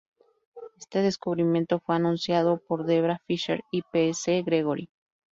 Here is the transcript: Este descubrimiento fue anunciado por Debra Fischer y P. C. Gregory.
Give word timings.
Este 0.79 1.03
descubrimiento 1.03 1.79
fue 1.79 1.93
anunciado 1.95 2.57
por 2.57 2.87
Debra 2.87 3.19
Fischer 3.27 3.61
y 3.71 3.83
P. 3.83 4.11
C. 4.15 4.41
Gregory. 4.43 4.89